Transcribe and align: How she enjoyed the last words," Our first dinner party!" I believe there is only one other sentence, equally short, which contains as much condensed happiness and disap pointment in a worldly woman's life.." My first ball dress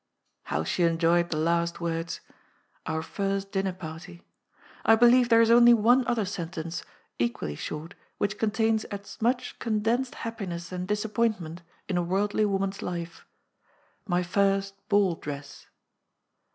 How 0.45 0.63
she 0.63 0.81
enjoyed 0.81 1.29
the 1.29 1.37
last 1.37 1.79
words," 1.79 2.21
Our 2.87 3.03
first 3.03 3.51
dinner 3.51 3.71
party!" 3.71 4.23
I 4.83 4.95
believe 4.95 5.29
there 5.29 5.41
is 5.43 5.51
only 5.51 5.75
one 5.75 6.07
other 6.07 6.25
sentence, 6.25 6.83
equally 7.19 7.55
short, 7.55 7.93
which 8.17 8.39
contains 8.39 8.83
as 8.85 9.21
much 9.21 9.59
condensed 9.59 10.15
happiness 10.15 10.71
and 10.71 10.87
disap 10.87 11.13
pointment 11.13 11.59
in 11.87 11.97
a 11.97 12.01
worldly 12.03 12.45
woman's 12.45 12.81
life.." 12.81 13.27
My 14.13 14.23
first 14.23 14.73
ball 14.89 15.13
dress 15.17 15.67